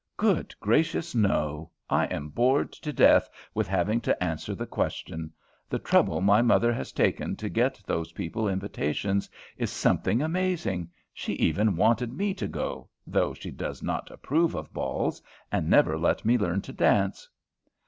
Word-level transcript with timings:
"Good 0.17 0.55
gracious, 0.59 1.13
no! 1.13 1.69
I 1.87 2.05
am 2.05 2.29
bored 2.29 2.71
to 2.71 2.91
death 2.91 3.29
with 3.53 3.67
having 3.67 4.01
to 4.01 4.23
answer 4.23 4.55
the 4.55 4.65
question. 4.65 5.31
The 5.69 5.77
trouble 5.77 6.21
my 6.21 6.41
mother 6.41 6.73
has 6.73 6.91
taken 6.91 7.35
to 7.35 7.49
get 7.49 7.79
those 7.85 8.11
people 8.11 8.47
invitations 8.47 9.29
is 9.57 9.69
something 9.69 10.23
amazing. 10.23 10.89
She 11.13 11.33
even 11.33 11.75
wanted 11.75 12.13
me 12.13 12.33
to 12.33 12.47
go, 12.47 12.89
though 13.05 13.35
she 13.35 13.51
does 13.51 13.83
not 13.83 14.09
approve 14.09 14.55
of 14.55 14.73
balls, 14.73 15.21
and 15.51 15.69
never 15.69 15.99
let 15.99 16.25
me 16.25 16.35
learn 16.35 16.63
to 16.63 16.73
dance." 16.73 17.29